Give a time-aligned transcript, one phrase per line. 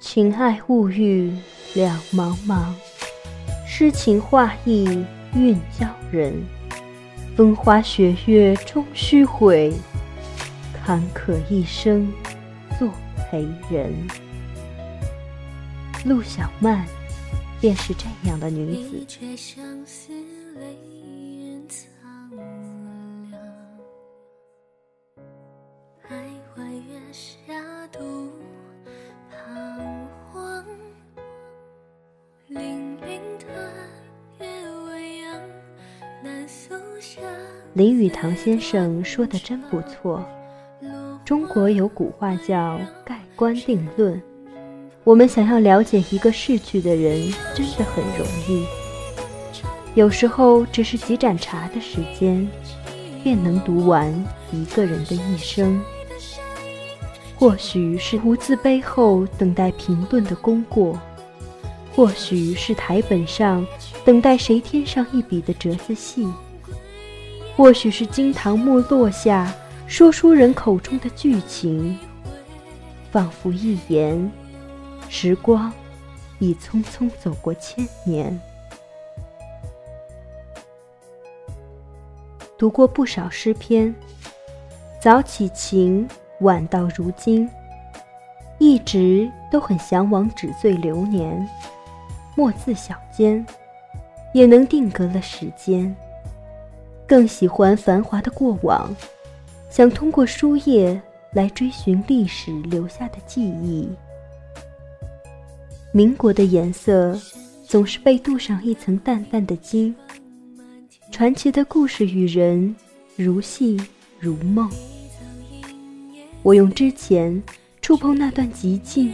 [0.00, 1.30] 情爱物欲
[1.74, 2.72] 两茫茫，
[3.66, 5.04] 诗情画意
[5.34, 6.42] 韵教人。
[7.36, 9.72] 风花雪月终须悔，
[10.82, 12.10] 坎坷一生
[12.78, 12.88] 作
[13.30, 13.94] 陪人。
[16.06, 16.86] 陆小曼
[17.60, 19.06] 便是这样的女子。
[37.80, 40.22] 林语堂先生说的真不错。
[41.24, 44.20] 中国有古话叫“盖棺定论”，
[45.02, 48.66] 我们想要了解一个逝去的人，真的很容易。
[49.94, 52.46] 有时候只是几盏茶的时间，
[53.24, 54.12] 便能读完
[54.52, 55.80] 一个人的一生。
[57.34, 61.00] 或许是无字碑后等待评论的功过，
[61.94, 63.66] 或许是台本上
[64.04, 66.28] 等待谁添上一笔的折子戏。
[67.60, 69.52] 或许是惊堂木落下，
[69.86, 71.94] 说书人口中的剧情，
[73.10, 74.32] 仿佛一言，
[75.10, 75.70] 时光
[76.38, 78.40] 已匆匆走过千年。
[82.56, 83.94] 读过不少诗篇，
[84.98, 86.08] 早起情，
[86.40, 87.46] 晚到如今，
[88.56, 91.46] 一直都很向往纸醉流年，
[92.34, 93.44] 墨字小笺，
[94.32, 95.94] 也能定格了时间。
[97.10, 98.94] 更喜欢繁华的过往，
[99.68, 103.88] 想通过书页来追寻历史留下的记忆。
[105.90, 107.20] 民国的颜色
[107.66, 109.92] 总是被镀上一层淡淡的金，
[111.10, 112.76] 传奇的故事与人
[113.16, 113.76] 如戏
[114.20, 114.70] 如梦。
[116.44, 117.42] 我用之前
[117.82, 119.12] 触碰那段极近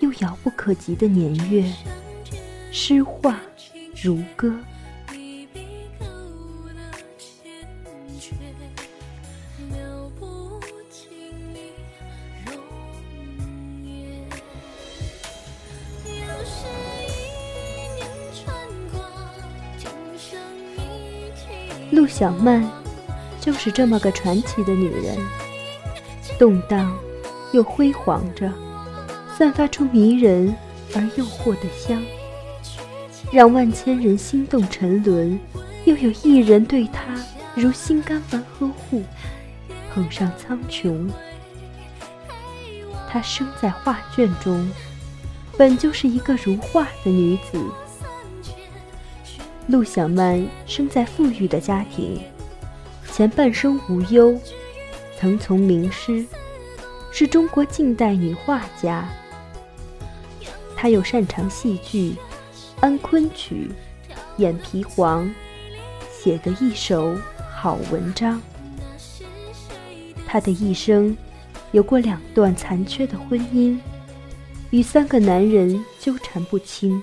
[0.00, 1.64] 又遥不可及的年月，
[2.70, 3.40] 诗画
[4.02, 4.54] 如歌。
[22.12, 22.62] 小曼
[23.40, 25.16] 就是这么个传奇的女人，
[26.38, 26.94] 动荡
[27.52, 28.52] 又辉煌着，
[29.36, 30.54] 散发出迷人
[30.94, 32.02] 而诱惑的香，
[33.32, 35.40] 让万千人心动沉沦。
[35.86, 37.02] 又有一人对她
[37.56, 39.02] 如心肝般呵护，
[39.94, 41.08] 捧上苍穹。
[43.08, 44.70] 她生在画卷中，
[45.56, 47.58] 本就是一个如画的女子。
[49.68, 52.20] 陆小曼生在富裕的家庭，
[53.12, 54.36] 前半生无忧，
[55.16, 56.26] 曾从名师，
[57.12, 59.08] 是中国近代女画家。
[60.76, 62.16] 她又擅长戏剧，
[62.80, 63.70] 安昆曲，
[64.38, 65.32] 演皮黄，
[66.10, 67.16] 写得一手
[67.54, 68.42] 好文章。
[70.26, 71.16] 她的一生
[71.70, 73.78] 有过两段残缺的婚姻，
[74.70, 77.00] 与三个男人纠缠不清。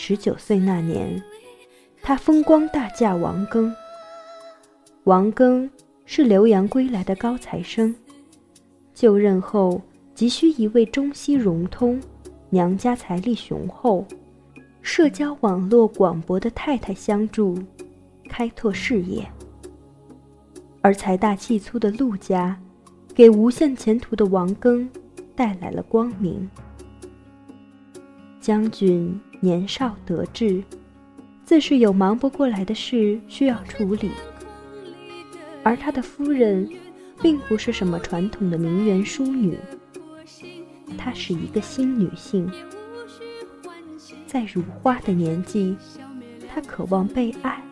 [0.00, 1.20] 十九岁那年，
[2.00, 3.74] 她风光大嫁王庚。
[5.02, 5.68] 王庚
[6.06, 7.92] 是留洋归来的高材生，
[8.94, 9.82] 就任后
[10.14, 12.00] 急需一位中西融通、
[12.48, 14.06] 娘家财力雄厚、
[14.82, 17.58] 社交网络广博的太太相助，
[18.28, 19.28] 开拓事业。
[20.80, 22.56] 而财大气粗的陆家，
[23.12, 24.88] 给无限前途的王庚
[25.34, 26.48] 带来了光明。
[28.48, 29.20] 将军。
[29.40, 30.64] 年少得志，
[31.44, 34.10] 自是有忙不过来的事需要处理。
[35.62, 36.66] 而他的夫人，
[37.20, 39.58] 并不是什么传统的名媛淑女，
[40.96, 42.50] 她是一个新女性，
[44.26, 45.76] 在如花的年纪，
[46.48, 47.62] 她渴望被爱。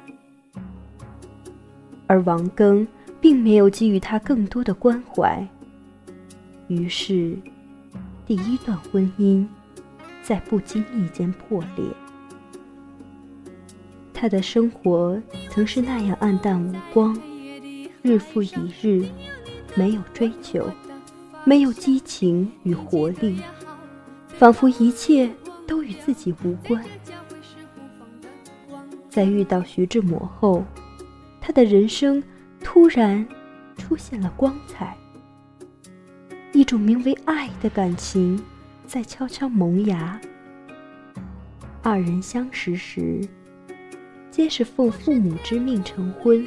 [2.06, 2.86] 而王庚
[3.18, 5.44] 并没有给予她更多的关怀，
[6.68, 7.34] 于是，
[8.26, 9.44] 第一段婚姻。
[10.26, 11.84] 在不经意间破裂，
[14.12, 17.16] 他的生活曾是那样暗淡无光，
[18.02, 18.50] 日复一
[18.82, 19.08] 日，
[19.76, 20.68] 没有追求，
[21.44, 23.40] 没有激情与活力，
[24.26, 25.30] 仿佛一切
[25.64, 26.84] 都与自己无关。
[29.08, 30.64] 在遇到徐志摩后，
[31.40, 32.20] 他的人生
[32.60, 33.24] 突然
[33.78, 34.96] 出现了光彩，
[36.52, 38.42] 一种名为爱的感情。
[38.86, 40.20] 在悄悄萌芽。
[41.82, 43.20] 二人相识时，
[44.30, 46.46] 皆是奉父母之命成婚。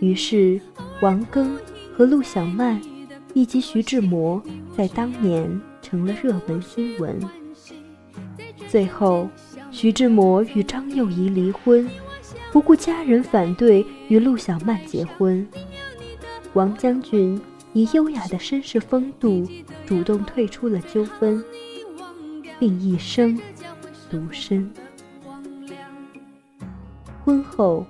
[0.00, 0.60] 于是，
[1.00, 1.48] 王庚
[1.94, 2.80] 和陆小曼
[3.34, 4.42] 以及徐志摩
[4.76, 7.18] 在当年成了热门新闻。
[8.68, 9.28] 最后，
[9.70, 11.88] 徐志摩与张幼仪离婚，
[12.52, 15.46] 不顾家人反对，与陆小曼结婚。
[16.52, 17.40] 王将军
[17.72, 19.46] 以优雅的绅士风度，
[19.86, 21.44] 主动退出了纠纷，
[22.58, 23.38] 并一生
[24.10, 24.70] 独身。
[27.24, 27.86] 婚后，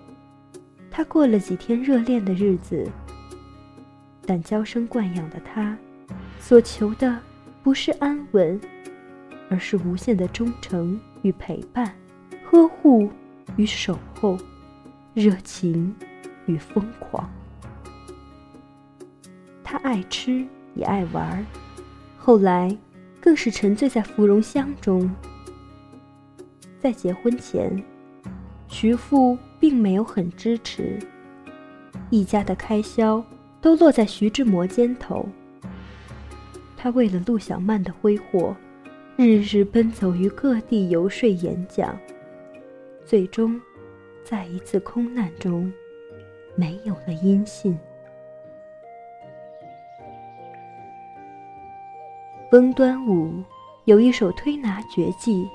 [0.90, 2.86] 他过了几天热恋的日子。
[4.26, 5.75] 但娇生惯养的他，
[6.38, 7.19] 所求的
[7.62, 8.60] 不是安稳，
[9.48, 11.96] 而是无限的忠诚与陪伴，
[12.44, 13.08] 呵护
[13.56, 14.36] 与守候，
[15.14, 15.94] 热情
[16.44, 17.30] 与疯狂。
[19.70, 21.44] 他爱吃也爱玩，
[22.17, 22.75] 后来
[23.20, 25.15] 更是沉醉在芙蓉香中。
[26.81, 27.85] 在结婚前，
[28.67, 30.99] 徐父并没有很支持，
[32.09, 33.23] 一家的开销。
[33.61, 35.29] 都落在徐志摩肩头。
[36.76, 38.56] 他为了陆小曼的挥霍，
[39.17, 41.94] 日日奔走于各地游说演讲，
[43.05, 43.61] 最终，
[44.25, 45.71] 在一次空难中，
[46.55, 47.76] 没有了音信。
[52.53, 53.45] 翁端午
[53.85, 55.47] 有一首推拿绝技，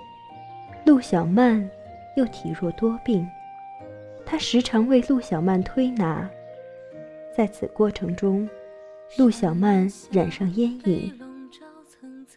[0.86, 1.68] 陆小曼
[2.16, 3.28] 又体弱多病，
[4.24, 6.30] 他时常为陆小曼推拿。
[7.36, 8.48] 在此过程中，
[9.18, 11.20] 陆小曼染上烟瘾，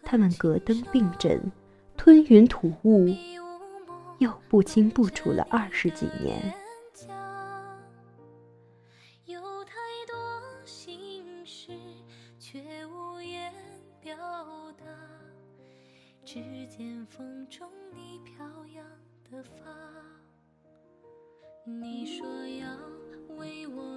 [0.02, 1.38] 他们隔灯并枕，
[1.94, 3.14] 吞云吐雾，
[4.20, 6.40] 又不清不楚了二十几年。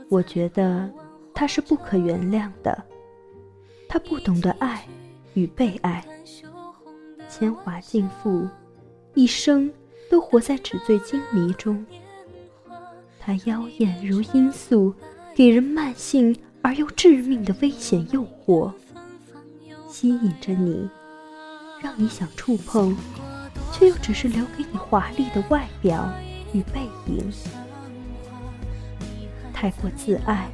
[0.10, 0.92] 我觉得
[1.34, 2.84] 他是不可原谅的，
[3.88, 4.84] 他不懂得爱
[5.36, 6.04] 与被爱，
[7.30, 8.48] 铅华尽付，
[9.14, 9.72] 一生
[10.10, 11.86] 都活在纸醉金迷中。
[13.20, 14.94] 他妖艳如罂粟，
[15.36, 18.74] 给人慢性而又致命的危险诱惑，
[19.88, 20.90] 吸引着你，
[21.82, 22.96] 让你想触碰，
[23.72, 26.10] 却又只是留给你华丽的外表
[26.54, 27.32] 与背影。
[29.54, 30.50] 太过自爱，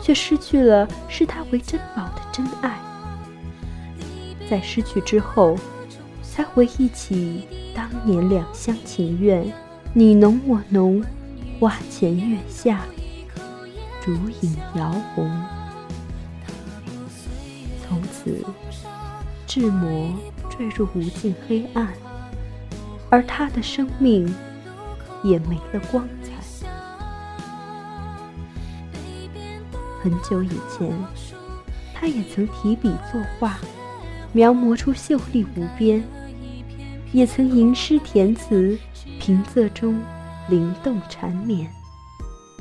[0.00, 2.78] 却失去了视他为珍宝的真爱。
[4.48, 5.56] 在失去之后，
[6.22, 9.52] 才回忆起当年两厢情愿，
[9.92, 11.02] 你浓我浓，
[11.58, 12.80] 花前月下，
[14.02, 14.12] 烛
[14.42, 15.30] 影摇红。
[17.88, 18.44] 从此，
[19.46, 20.14] 志摩
[20.56, 21.92] 坠入无尽黑暗，
[23.10, 24.26] 而他的生命
[25.22, 26.32] 也没了光彩。
[30.02, 30.96] 很久以前，
[31.92, 33.58] 他也曾提笔作画，
[34.32, 36.00] 描摹出秀丽无边；
[37.12, 38.78] 也曾吟诗填词，
[39.18, 40.00] 平仄中
[40.48, 41.66] 灵动缠绵；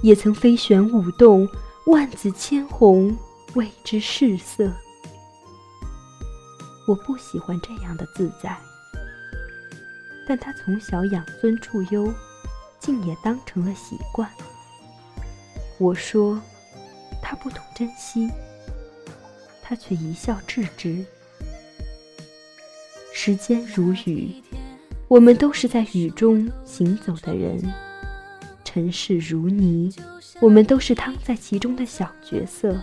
[0.01, 1.47] 也曾飞旋舞动，
[1.85, 3.15] 万紫千红，
[3.53, 4.73] 为之试色。
[6.87, 8.57] 我不喜欢这样的自在，
[10.27, 12.13] 但他从小养尊处优，
[12.79, 14.29] 竟也当成了习惯。
[15.77, 16.41] 我说。
[17.27, 18.29] 他不懂珍惜，
[19.63, 21.03] 他却一笑置之。
[23.11, 24.43] 时间如雨，
[25.07, 27.59] 我们都是在雨中行走的人；
[28.63, 29.91] 尘世如泥，
[30.39, 32.79] 我们都是趟在其中的小角色。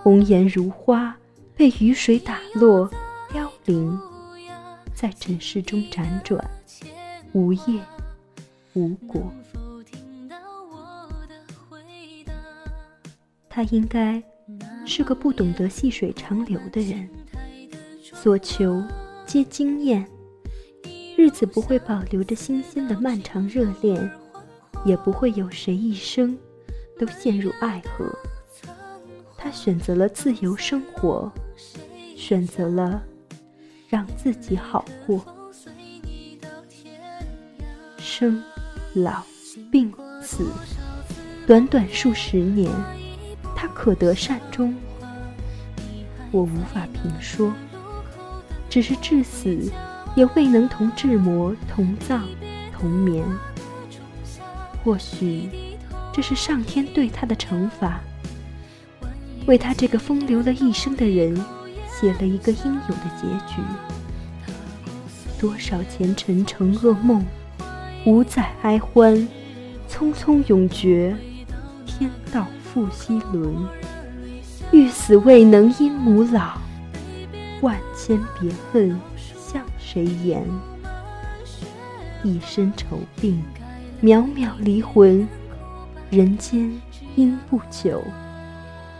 [0.00, 1.17] 红颜如花，
[1.58, 2.88] 被雨水打落，
[3.32, 4.00] 凋零，
[4.94, 6.48] 在尘世中辗转，
[7.32, 7.82] 无叶
[8.74, 9.20] 无果。
[13.48, 14.22] 他应该
[14.86, 17.10] 是个不懂得细水长流的人，
[18.00, 18.80] 所求
[19.26, 20.08] 皆经验，
[21.16, 24.08] 日子不会保留着新鲜的漫长热恋，
[24.84, 26.38] 也不会有谁一生
[26.96, 28.08] 都陷入爱河。
[29.36, 31.32] 他选择了自由生活，
[32.28, 33.02] 选择了
[33.88, 35.24] 让自己好过。
[37.96, 38.42] 生、
[38.92, 39.22] 老、
[39.72, 40.46] 病、死，
[41.46, 42.70] 短短数十年。
[43.56, 44.76] 他可得善终，
[46.30, 47.50] 我无法评说。
[48.68, 49.72] 只是至死，
[50.14, 52.28] 也未能同志摩同葬
[52.74, 53.24] 同眠。
[54.84, 55.48] 或许，
[56.12, 58.02] 这是上天对他的惩罚，
[59.46, 61.34] 为他这个风流了一生的人，
[61.98, 63.62] 写了一个应有的结局。
[65.40, 67.24] 多少前尘成噩梦，
[68.04, 69.16] 五载哀欢，
[69.88, 71.16] 匆匆永绝，
[71.86, 72.46] 天道。
[72.70, 73.66] 复西轮，
[74.70, 76.58] 欲死未能因母老，
[77.62, 80.44] 万千别恨向谁言？
[82.22, 83.42] 一身愁病，
[84.02, 85.26] 渺渺离魂，
[86.10, 86.70] 人间
[87.16, 88.04] 应不久，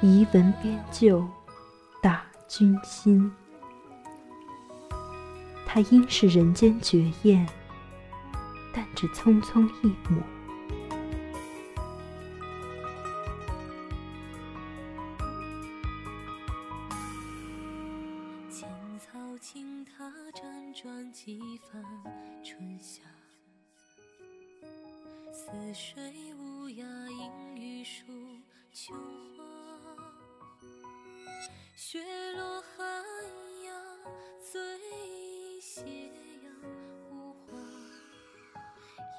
[0.01, 1.23] 遗文边就
[2.49, 3.31] 君心。
[5.67, 7.47] 他应是人间绝艳，
[8.73, 10.23] 但只匆匆一抹。
[20.81, 21.41] 转几
[21.73, 21.83] 番
[22.45, 23.03] 春夏，
[25.33, 26.01] 似水
[26.37, 28.05] 无涯，映玉树
[28.73, 29.43] 秋花。
[31.75, 31.99] 雪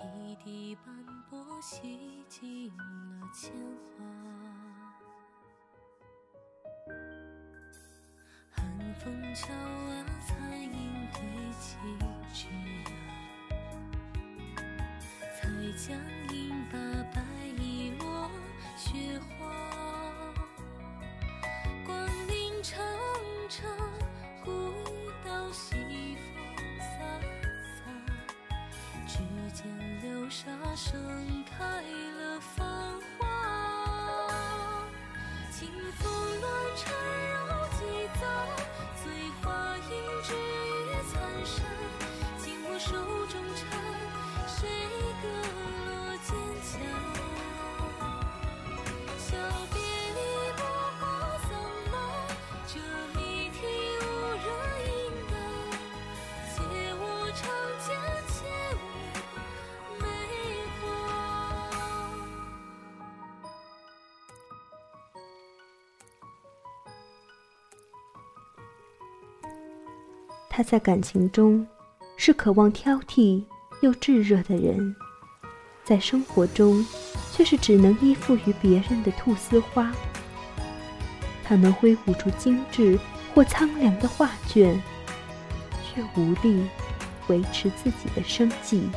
[0.02, 0.96] 一地斑
[1.30, 3.52] 驳，洗尽了铅
[3.98, 4.04] 华。
[8.52, 10.90] 寒风敲啊，残影。
[11.12, 11.20] 堆
[11.60, 11.76] 积
[12.32, 12.48] 枝桠，
[15.36, 15.40] 才
[15.76, 15.88] 将
[16.34, 16.38] 银
[16.72, 16.78] 把
[17.12, 17.20] 白
[70.60, 71.66] 他在感情中。
[72.18, 73.42] 是渴望挑剔
[73.80, 74.94] 又炙热的人，
[75.86, 76.86] 在生活中
[77.32, 79.90] 却是只能依附于别人的菟丝花。
[81.46, 83.00] 他能挥舞出精致
[83.34, 84.78] 或苍凉的画卷，
[85.82, 86.68] 却无力
[87.30, 88.90] 维持自己的生计。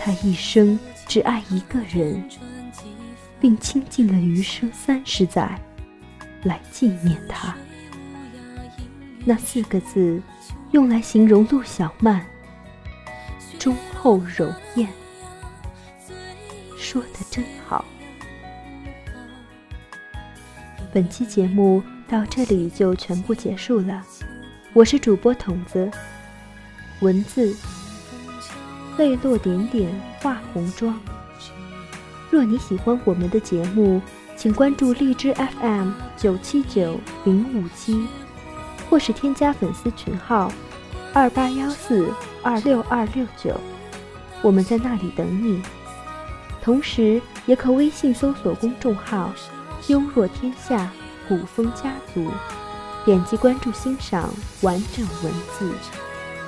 [0.00, 2.28] 他一生只爱一个人，
[3.38, 5.56] 并倾尽了余生三十载
[6.42, 7.54] 来纪念他。
[9.24, 10.22] 那四个字。
[10.72, 12.26] 用来形容陆小曼
[13.60, 14.88] 忠厚柔艳，
[16.76, 17.84] 说的真好。
[20.92, 24.02] 本期节目到这里就全部结束了，
[24.72, 25.88] 我是主播筒子，
[26.98, 27.56] 文字
[28.98, 29.88] 泪落点点
[30.20, 30.98] 画红妆。
[32.32, 34.02] 若你喜欢我们的节目，
[34.36, 38.04] 请关注荔枝 FM 九七九零五七。
[38.94, 40.52] 或是添加粉丝群号
[41.12, 42.08] 二八幺四
[42.44, 43.60] 二六二六九，
[44.40, 45.60] 我们在那里等你。
[46.62, 49.32] 同时，也可微信搜索公众号
[49.90, 50.92] “优若天下
[51.28, 52.30] 古风家族”，
[53.04, 55.72] 点击关注欣赏完整文字。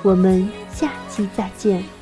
[0.05, 1.96] 我们下期再见。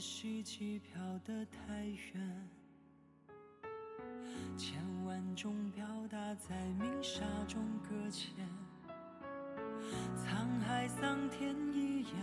[0.00, 2.48] 希冀飘得太远，
[4.56, 8.48] 千万种表达在明沙中搁浅。
[10.16, 12.14] 沧海桑田一眼，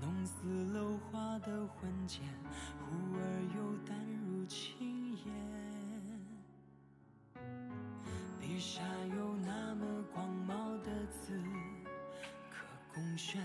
[0.00, 2.22] 弄死楼花的魂剑，
[2.78, 5.34] 忽而又淡如轻烟。
[8.40, 8.80] 笔下
[9.16, 11.42] 有那么广袤的字。
[12.52, 13.42] 可供选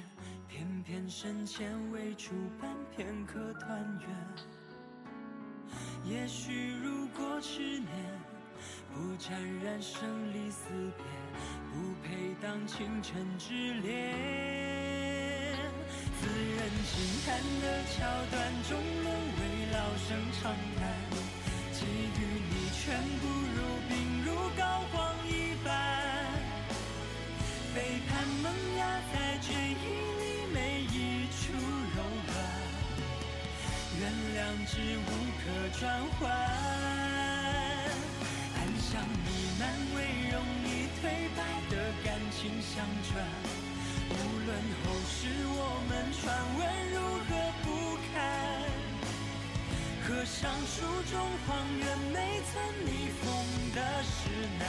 [1.09, 2.29] 身前为主
[2.61, 4.09] 半片刻团圆。
[6.05, 7.89] 也许如果执念
[8.93, 11.03] 不沾染生离死别，
[11.73, 15.57] 不配当倾城之恋。
[16.21, 17.97] 自认轻叹的桥
[18.29, 19.41] 段终沦为
[19.73, 20.07] 老生
[20.39, 20.79] 常谈，
[21.73, 23.23] 给予你全部
[35.79, 35.87] 转
[36.19, 36.35] 换，暗
[38.81, 39.61] 香弥漫
[39.95, 39.97] 为
[40.29, 40.67] 容易
[40.99, 41.01] 颓
[41.37, 43.09] 败的感情相传。
[44.09, 44.11] 无
[44.45, 44.49] 论
[44.83, 45.15] 后世
[45.47, 46.27] 我们传
[46.59, 47.31] 闻如何
[47.63, 47.65] 不
[48.11, 48.13] 堪，
[50.03, 51.15] 合上书中
[51.47, 51.81] 荒原
[52.11, 52.89] 没曾逆
[53.21, 53.23] 风
[53.73, 54.19] 的石
[54.59, 54.67] 难，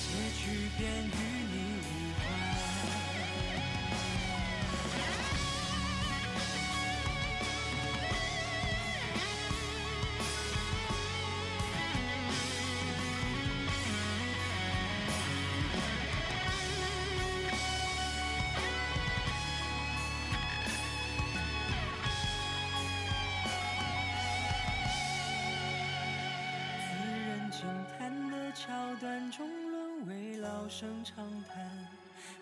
[0.00, 0.02] 结
[0.40, 0.42] 局
[0.78, 1.16] 便与
[30.72, 31.86] 声长叹，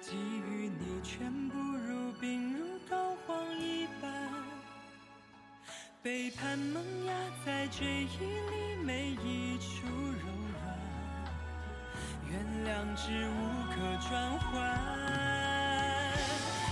[0.01, 4.09] 给予你全部如冰如膏肓一般，
[6.01, 7.13] 背叛萌芽
[7.45, 10.63] 在追忆里每一处柔软，
[12.31, 13.35] 原谅只无
[13.75, 13.75] 可
[14.09, 14.55] 转换。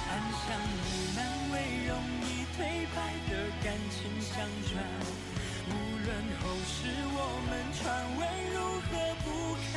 [0.07, 0.87] 暗香弥
[1.17, 1.19] 漫
[1.50, 1.55] 为
[1.88, 1.91] 容
[2.23, 2.57] 易颓
[2.95, 2.97] 败
[3.29, 3.33] 的
[3.65, 4.71] 感情相传。
[5.67, 5.71] 无
[6.07, 6.07] 论
[6.41, 7.19] 后世我
[7.50, 7.83] 们传
[8.17, 8.21] 闻
[8.55, 8.91] 如何
[9.25, 9.27] 不
[9.73, 9.75] 堪，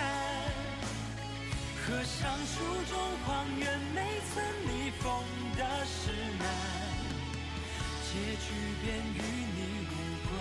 [1.83, 2.93] 合上书中
[3.25, 5.09] 荒原没曾逆风
[5.57, 6.45] 的石难，
[8.05, 8.45] 结局
[8.83, 8.85] 便
[9.15, 9.17] 与
[9.55, 9.59] 你
[9.89, 9.91] 无
[10.29, 10.31] 关。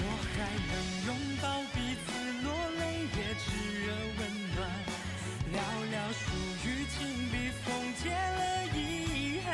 [0.32, 0.34] 还
[0.72, 0.72] 能
[1.06, 1.08] 拥
[1.42, 2.08] 抱彼此，
[2.42, 2.48] 落
[2.80, 2.80] 泪
[3.14, 3.44] 也炽
[3.84, 3.86] 热
[4.18, 4.20] 温
[4.56, 4.58] 暖，
[5.52, 5.54] 寥
[5.92, 6.24] 寥数
[6.64, 6.98] 语，紧
[7.30, 7.66] 笔锋
[8.02, 8.40] 结了
[8.74, 8.78] 遗
[9.44, 9.48] 憾。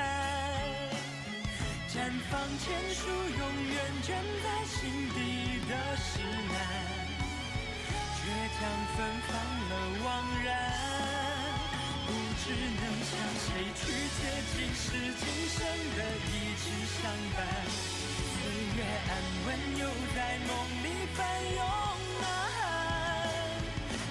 [1.88, 1.94] 绽
[2.30, 3.42] 放千树，永
[3.74, 4.08] 远卷
[4.44, 4.78] 在心
[5.10, 5.18] 底
[5.68, 6.12] 的诗
[8.58, 8.66] 楠，倔强
[8.96, 9.30] 芬芳
[9.68, 10.06] 了惘
[10.44, 10.48] 然。
[12.06, 12.10] 不
[12.42, 13.80] 知能向谁去
[14.18, 14.20] 借
[14.52, 15.56] 今世今生
[15.96, 17.00] 的一直相
[17.36, 17.38] 伴。
[18.34, 18.36] 岁
[18.76, 19.10] 月安
[19.46, 19.82] 稳，又
[20.14, 20.50] 在梦
[20.82, 21.18] 里翻
[21.54, 21.60] 涌
[22.20, 22.24] 呐
[22.58, 22.62] 喊。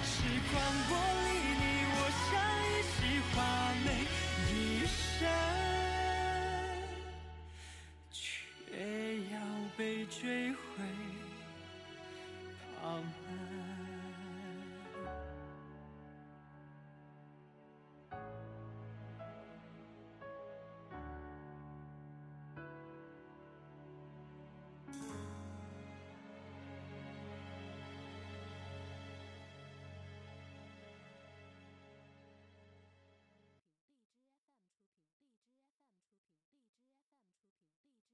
[0.04, 0.12] 时
[0.50, 0.54] 光
[0.88, 0.90] 玻
[1.24, 1.26] 璃
[1.60, 2.30] 你我像
[2.64, 2.96] 一袭
[3.34, 3.36] 华
[3.84, 3.86] 美
[4.48, 4.52] 衣
[5.18, 5.20] 衫。
[8.10, 8.16] 却
[9.32, 9.36] 要
[9.76, 10.56] 被追回。